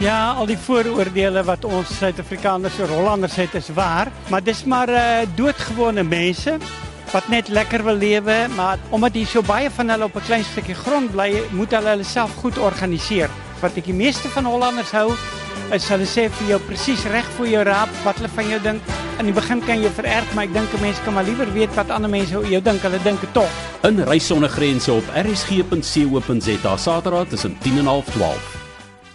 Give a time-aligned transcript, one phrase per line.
[0.00, 4.88] Ja, al die vooroordeele wat ons Suid-Afrikaners en Hollanders het is waar, maar dis maar
[4.88, 5.02] uh,
[5.36, 6.54] doodgewone mense
[7.10, 10.44] wat net lekker wil lewe, maar omdat hier so baie van hulle op 'n klein
[10.44, 13.28] stukkie grond bly, moet hulle self goed organiseer.
[13.60, 15.12] Wat ek die meeste van Hollanders hou,
[15.70, 18.80] is hulle sê vir jou presies reg vir jou raap wat hulle van jou dink.
[19.18, 21.74] In die begin kan jy vererg, maar ek dink 'n mens kan maar liewer weet
[21.74, 22.62] wat ander mense oor jou.
[22.62, 23.50] Hulle dink dit tog.
[23.82, 28.59] In Reis sonder grense op rsg.co.za Saterdag tussen 10 en 12.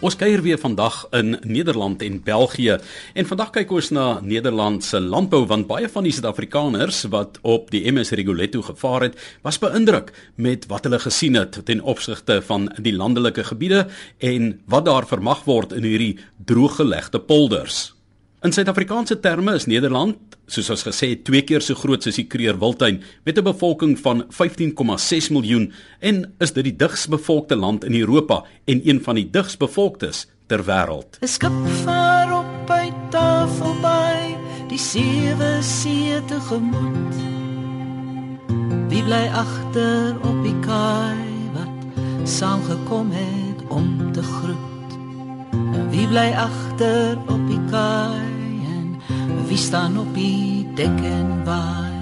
[0.04, 2.76] Ons kuier weer vandag in Nederland en België
[3.16, 7.72] en vandag kyk ons na Nederland se landbou want baie van die Suid-Afrikaners wat op
[7.72, 12.68] die MS Rigoletto gevaar het, was beïndruk met wat hulle gesien het ten opsigte van
[12.76, 13.86] die landelike gebiede
[14.20, 17.94] en wat daar vermag word in hierdie drooggelegde polders.
[18.46, 22.28] In Suid-Afrikaanse terme is Nederland, soos ons gesê het, twee keer so groot soos die
[22.30, 27.96] Kruger Wildtuin met 'n bevolking van 15,6 miljoen en is dit die digsbevolkte land in
[27.96, 31.18] Europa en een van die digsbevolktes ter wêreld.
[31.22, 34.38] 'n Skip vaar op by tafel by
[34.70, 37.16] die sewe see te gemoed.
[38.90, 44.92] Wie bly agter op die kaai wat saamgekom het om te groet?
[45.90, 48.35] Wie bly agter op die kaai?
[49.46, 51.94] Wie staan op die dek en waai?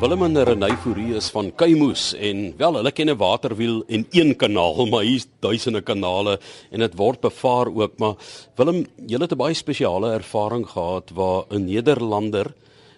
[0.00, 4.36] Willem en Renay Fourie is van Kuimoes en wel hulle ken 'n waterwiel en een
[4.36, 8.14] kanaal, maar hier's duisende kanale en dit word bevaar ook, maar
[8.56, 12.54] Willem, jy het 'n baie spesiale ervaring gehad waar 'n Nederlander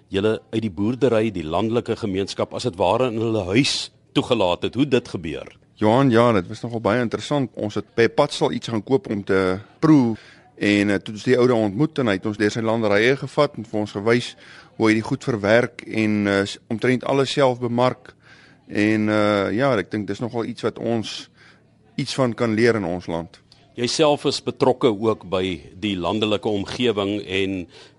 [0.08, 4.75] julle uit die boerdery, die landelike gemeenskap as dit ware in hulle huis toegelaat het.
[4.75, 5.56] Hoe dit gebeur?
[5.75, 7.50] Johan, ja, dit was nogal baie interessant.
[7.55, 10.16] Ons het by 'n padstal iets gaan koop om te proe
[10.59, 13.59] En uh, toe ons die oude ontmoet en hy het ons deur sy landerye gevat
[13.59, 14.33] en vir ons gewys
[14.78, 16.39] hoe hy dit goed verwerk en uh,
[16.73, 18.15] omtrent alles self bemark.
[18.67, 21.28] En uh, ja, ek dink dis nogal iets wat ons
[21.98, 23.41] iets van kan leer in ons land.
[23.79, 25.45] Jouself is betrokke ook by
[25.79, 27.53] die landelike omgewing en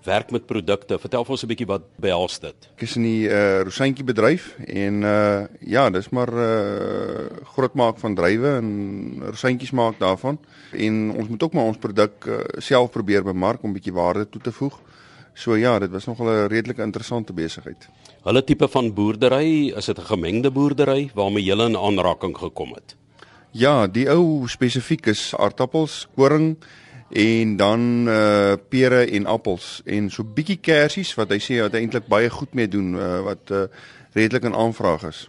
[0.03, 0.97] werk met produkte.
[0.99, 2.67] Vertel vir ons 'n bietjie wat behels dit.
[2.75, 7.97] Ek is in die uh rosantjie bedryf en uh ja, dis maar uh groot maak
[7.97, 10.37] van druiwe en rosantjies maak daarvan.
[10.73, 14.41] En ons moet ook maar ons produk uh, self probeer bemark om bietjie waarde toe
[14.41, 14.75] te voeg.
[15.33, 17.87] So ja, dit was nogal 'n redelik interessante besigheid.
[18.23, 22.98] Hulle tipe van boerdery, is dit 'n gemengde boerdery waarmee jy in aanraking gekom het?
[23.51, 26.51] Ja, die ou spesifiek is aardappels, koring
[27.09, 32.05] en dan uh pere en appels en so bietjie kersies wat hy sê wat eintlik
[32.05, 33.65] baie goed mee doen uh, wat uh
[34.13, 35.25] redelik in aanvraag is.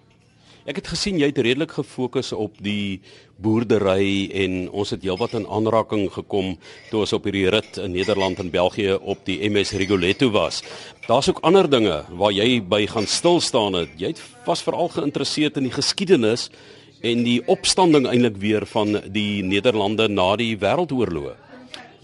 [0.69, 3.01] Ek het gesien jy het redelik gefokus op die
[3.41, 6.59] boerdery en ons het heelwat in aanraking gekom
[6.91, 10.61] toe ons op hierdie rit in Nederland en België op die MS Rigoletto was.
[11.09, 13.97] Daar's ook ander dinge waar jy by gaan stil staan het.
[13.97, 16.51] Jy het vas veral geïnteresseerd in die geskiedenis
[17.01, 21.35] en die opstanding eintlik weer van die Nederlande na die wêreldoorloë.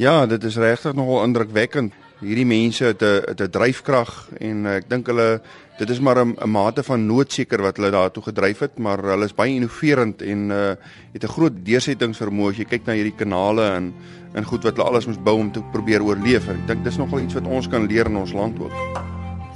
[0.00, 1.94] Ja, dit is regtig nogal indrukwekkend.
[2.20, 5.40] Hierdie mense het 'n het 'n dryfkrag en ek dink hulle
[5.78, 9.34] dit is maar 'n mate van noodseker wat hulle daartoe gedryf het, maar hulle is
[9.34, 10.74] baie innoverend en uh
[11.12, 13.94] het 'n groot deursettingsvermoë as jy kyk na hierdie kanale en
[14.34, 16.48] en goed wat hulle alles moes bou om te probeer oorleef.
[16.48, 18.72] Ek dink dis nogal iets wat ons kan leer in ons land ook.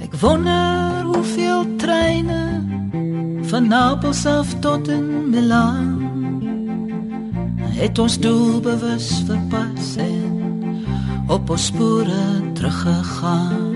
[0.01, 2.61] Ek wonder hoeveel treine
[3.51, 5.99] van Napels af tot in Milaan.
[7.59, 13.75] Het ons doelbewus verpas en op ons spore teruggegaan.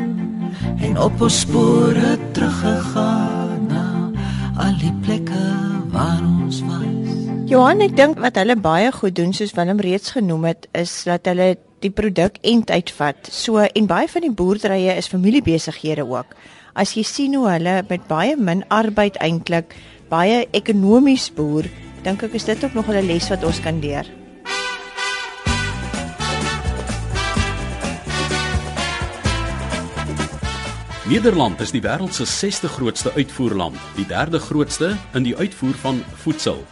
[0.79, 4.11] En op ons spore teruggegaan na
[4.63, 5.43] al die plekke
[5.91, 7.11] waar ons was.
[7.51, 11.27] Johan ek dink wat hulle baie goed doen soos Willem reeds genoem het is dat
[11.27, 13.27] hulle die produk end uitvat.
[13.27, 16.31] So en baie van die boerderye is familiebesighede ook
[16.75, 19.73] as jy sien hoe hulle met baie min arbeid eintlik
[20.11, 21.65] baie ekonomies boer,
[22.03, 24.05] dink ek is dit ook nog 'n les wat ons kan leer.
[31.07, 36.03] Nederland is die wêreld se 6ste grootste uitvoerland, die derde grootste in die uitvoer van
[36.23, 36.65] voedsel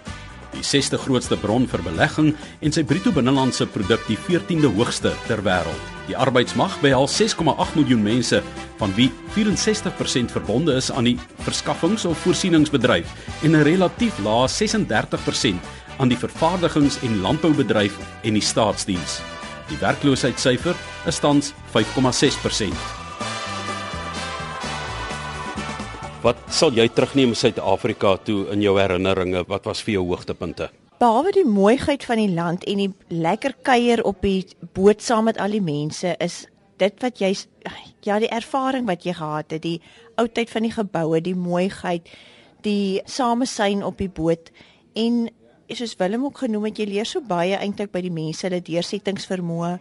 [0.53, 2.31] die 60 grootste bron vir belegging
[2.61, 5.92] en sy bruto binnelandse produk die 14de hoogste ter wêreld.
[6.07, 8.41] Die arbeidsmag behels 6,8 miljoen mense,
[8.77, 13.07] van wie 64% verbonde is aan die verskaffings- of voorsieningsbedryf
[13.43, 15.61] en 'n relatief lae 36%
[15.97, 19.21] aan die vervaardigings- en landboubedryf en die staatsdiens.
[19.69, 22.75] Die werkloosheidssyfer is tans 5,6%.
[26.21, 29.43] Wat sal jy terugneem Suid-Afrika toe in jou herinneringe?
[29.47, 30.69] Wat was vir jou hoogtepunte?
[31.03, 35.39] Behalwe die mooiheid van die land en die lekker kuier op die boot saam met
[35.41, 36.45] al die mense, is
[36.79, 37.33] dit wat jy
[38.07, 39.81] ja, die ervaring wat jy gehad het, die
[40.15, 42.07] oudheid van die geboue, die mooiheid,
[42.63, 44.53] die samesyn op die boot
[44.95, 45.25] en
[45.75, 49.73] soos Willem ook genoem het, jy leer so baie eintlik by die mense, hulle deursettingsvermoë,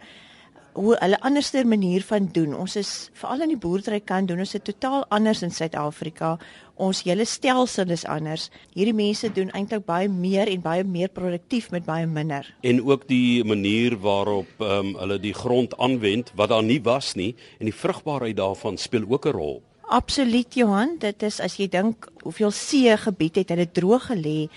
[0.73, 2.55] hoe hulle anderste manier van doen.
[2.57, 6.37] Ons is veral in die boerderykant doen ons dit totaal anders in Suid-Afrika.
[6.81, 8.49] Ons hele stelsel is anders.
[8.73, 12.49] Hierdie mense doen eintlik baie meer en baie meer produktief met baie minder.
[12.65, 17.15] En ook die manier waarop ehm um, hulle die grond aanwend wat daar nie was
[17.15, 19.63] nie en die vrugbaarheid daarvan speel ook 'n rol.
[19.93, 24.49] Absoluut Johan, dit is as jy dink hoeveel see gebied het hulle droog gelê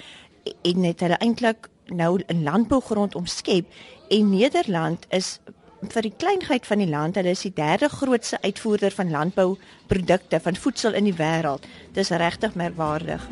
[0.64, 3.66] en net hulle eintlik nou in landbougrond omskep
[4.10, 5.40] en Nederland is
[5.82, 10.56] vir die kleinheid van die land, hulle is die derde grootste uitvoerder van landbouprodukte van
[10.56, 11.66] voedsel in die wêreld.
[11.94, 13.28] Dis regtig merkwaardig.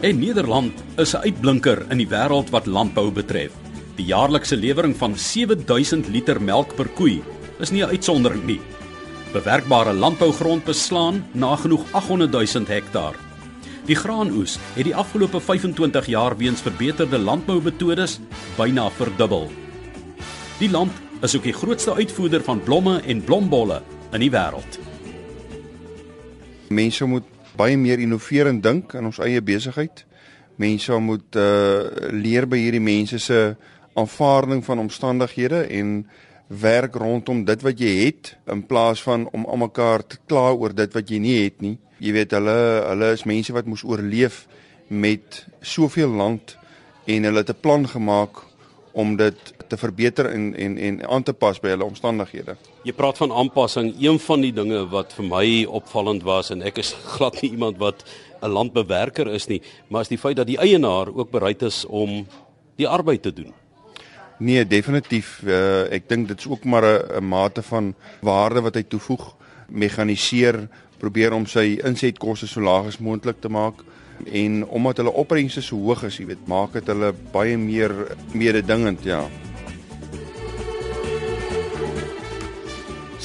[0.00, 3.52] En Nederland is 'n uitblinker in die wêreld wat landbou betref.
[3.96, 7.22] Die jaarlikse lewering van 7000 liter melk per koei
[7.58, 8.60] is nie 'n uitsondering nie.
[9.32, 13.14] Bewerkbare landbougrond beslaan nagenoeg 800 000 hektaar.
[13.86, 18.20] Die graanoes het die afgelope 25 jaar weens verbeterde landboumetodes
[18.56, 19.65] byna verdubbel.
[20.56, 23.82] Die land is ook die grootste uitvoerder van blomme en blombolle
[24.16, 24.78] in die wêreld.
[26.72, 27.26] Mense moet
[27.60, 30.06] baie meer innoverend dink in ons eie besigheid.
[30.56, 33.42] Mense moet uh leer by hierdie mense se
[34.00, 35.92] aanvaarding van omstandighede en
[36.48, 40.96] werk rondom dit wat jy het in plaas van om almekaar te kla oor dit
[40.96, 41.76] wat jy nie het nie.
[42.00, 42.58] Jy weet hulle
[42.94, 44.46] hulle is mense wat moes oorleef
[44.88, 46.56] met soveel land
[47.04, 48.46] en hulle het 'n plan gemaak
[48.96, 52.54] om dit te verbeter en en en aan te pas by hulle omstandighede.
[52.88, 53.90] Jy praat van aanpassing.
[54.00, 55.48] Een van die dinge wat vir my
[55.80, 58.04] opvallend was en ek is glad nie iemand wat
[58.40, 62.26] 'n landbewerker is nie, maar is die feit dat die eienaar ook bereid is om
[62.76, 63.52] die arbeid te doen.
[64.38, 65.40] Nee, definitief.
[65.44, 66.84] Uh, ek dink dit is ook maar
[67.20, 69.34] 'n mate van waarde wat hy toevoeg.
[69.68, 70.68] Mekaniseer,
[70.98, 73.84] probeer om sy insetkoste so laag as moontlik te maak
[74.24, 77.92] en omdat hulle opbrengste so hoog is, jy weet, maak dit hulle baie meer
[78.34, 79.24] mededingend, ja.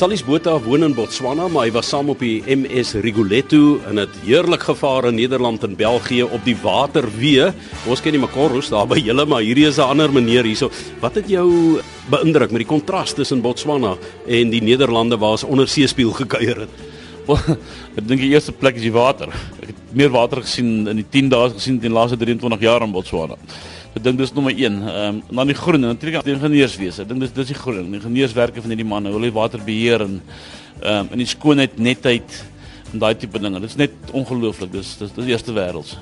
[0.02, 4.16] Salis Botha woon in Botswana, maar hy was saam op die MS Rigoletto en het
[4.24, 7.52] heerlik gevaar in Nederland en België op die waterweë.
[7.86, 10.72] Ons ken die Makoros daar by julle, maar hierdie is 'n ander manier hierso.
[11.02, 11.78] Wat het jou
[12.10, 13.96] beïndruk met die kontras tussen Botswana
[14.26, 16.74] en die Nederlande waar ons onder seespieël gekuier het?
[17.98, 19.30] ek dink die eerste plek is die water.
[19.94, 23.36] Meer water gesien in die 10 dae gesien in die laaste 23 jaar in Botswana.
[23.92, 24.78] Ek dink dis nommer 1.
[24.80, 27.04] Ehm um, dan die groen, natuurlik die ingenieurswese.
[27.04, 27.90] Ek dink dis dis die groen.
[27.92, 30.22] Die ingenieurswerke van hierdie manne, hulle water beheer en
[30.80, 32.40] ehm um, in die skoonheid, netheid
[32.94, 33.60] en daai tipe dinge.
[33.60, 34.72] Dit is net ongelooflik.
[34.78, 35.98] Dis dis dis eerste wêrelds.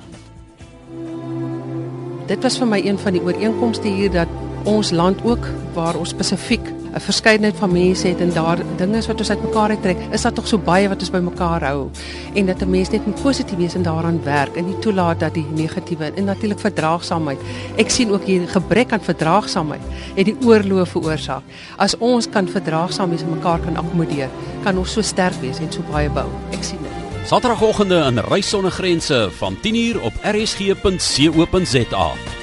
[2.29, 4.29] Dit was vir my een van die ooreenkomste hier dat
[4.69, 9.07] ons land ook waar ons spesifiek 'n verskeidenheid van mense het en daar dinge is
[9.07, 11.89] wat ons uitmekaar uittrek, is daar tog so baie wat ons bymekaar hou
[12.33, 15.33] en dat 'n mens net moet positief wees en daaraan werk en nie toelaat dat
[15.33, 17.39] die negatiewe en natuurlik verdraagsaamheid.
[17.77, 19.81] Ek sien ook hier gebrek aan verdraagsaamheid
[20.15, 21.43] het die oorlog veroorsaak.
[21.77, 24.29] As ons kan verdraagsaam wees en mekaar kan akkommodeer,
[24.63, 26.27] kan ons so sterk wees en so baie bou.
[26.51, 27.27] Ek sien dit.
[27.27, 32.38] Saterdagoggende in Reis sonder grense van 10uur op rsg.co.za.